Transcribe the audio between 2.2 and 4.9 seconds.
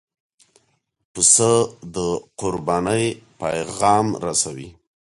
قربانۍ پیغام رسوي.